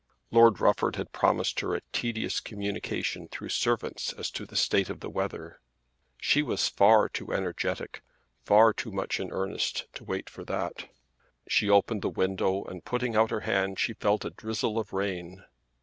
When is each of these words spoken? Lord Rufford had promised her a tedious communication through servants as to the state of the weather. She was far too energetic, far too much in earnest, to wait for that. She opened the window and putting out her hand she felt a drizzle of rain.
Lord 0.31 0.59
Rufford 0.59 0.95
had 0.95 1.11
promised 1.11 1.59
her 1.59 1.75
a 1.75 1.81
tedious 1.93 2.39
communication 2.39 3.27
through 3.27 3.49
servants 3.49 4.13
as 4.13 4.31
to 4.31 4.47
the 4.47 4.55
state 4.55 4.89
of 4.89 4.99
the 4.99 5.11
weather. 5.11 5.59
She 6.17 6.41
was 6.41 6.69
far 6.69 7.07
too 7.07 7.31
energetic, 7.31 8.01
far 8.43 8.73
too 8.73 8.91
much 8.91 9.19
in 9.19 9.29
earnest, 9.31 9.85
to 9.93 10.03
wait 10.03 10.27
for 10.27 10.43
that. 10.43 10.89
She 11.47 11.69
opened 11.69 12.01
the 12.01 12.09
window 12.09 12.63
and 12.63 12.83
putting 12.83 13.15
out 13.15 13.29
her 13.29 13.41
hand 13.41 13.77
she 13.77 13.93
felt 13.93 14.25
a 14.25 14.31
drizzle 14.31 14.79
of 14.79 14.91
rain. 14.91 15.43